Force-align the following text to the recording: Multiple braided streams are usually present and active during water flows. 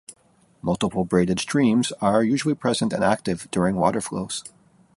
Multiple 0.63 1.05
braided 1.05 1.39
streams 1.39 1.91
are 2.01 2.23
usually 2.23 2.55
present 2.55 2.91
and 2.91 3.03
active 3.03 3.47
during 3.51 3.75
water 3.75 4.01
flows. 4.01 4.43